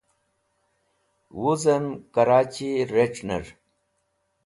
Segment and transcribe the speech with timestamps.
[1.41, 3.45] Wuzem Karachi Rec̃hner